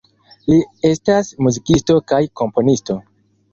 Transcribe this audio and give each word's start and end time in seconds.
Li 0.51 0.55
estas 0.91 1.29
muzikisto 1.49 1.99
kaj 2.15 2.23
komponisto. 2.43 3.01